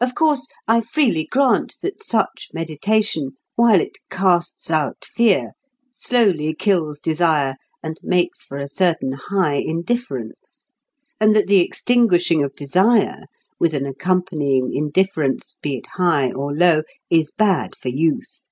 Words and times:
Of 0.00 0.16
course, 0.16 0.48
I 0.66 0.80
freely 0.80 1.24
grant 1.24 1.76
that 1.82 2.02
such 2.02 2.48
meditation, 2.52 3.36
while 3.54 3.80
it 3.80 3.98
"casts 4.10 4.68
out 4.68 5.04
fear," 5.04 5.52
slowly 5.92 6.52
kills 6.54 6.98
desire 6.98 7.54
and 7.80 8.00
makes 8.02 8.42
for 8.42 8.56
a 8.58 8.66
certain 8.66 9.12
high 9.12 9.54
indifference; 9.64 10.70
and 11.20 11.36
that 11.36 11.46
the 11.46 11.60
extinguishing 11.60 12.42
of 12.42 12.56
desire, 12.56 13.26
with 13.60 13.74
an 13.74 13.86
accompanying 13.86 14.74
indifference, 14.74 15.56
be 15.62 15.76
it 15.76 15.86
high 15.94 16.32
or 16.32 16.52
low, 16.52 16.82
is 17.08 17.30
bad 17.30 17.76
for 17.76 17.90
youth. 17.90 18.46